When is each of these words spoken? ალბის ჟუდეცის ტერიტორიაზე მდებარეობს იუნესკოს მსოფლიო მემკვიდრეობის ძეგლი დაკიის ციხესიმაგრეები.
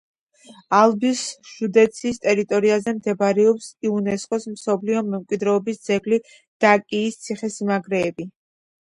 ალბის 0.75 1.19
ჟუდეცის 1.49 2.17
ტერიტორიაზე 2.23 2.93
მდებარეობს 2.99 3.67
იუნესკოს 3.89 4.47
მსოფლიო 4.55 5.05
მემკვიდრეობის 5.11 5.83
ძეგლი 5.91 6.21
დაკიის 6.67 7.21
ციხესიმაგრეები. 7.29 8.27